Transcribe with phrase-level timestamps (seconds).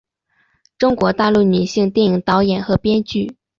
[0.79, 3.37] 中国大陆女性电影导演和编剧。